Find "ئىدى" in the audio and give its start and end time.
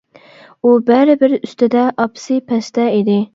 2.97-3.21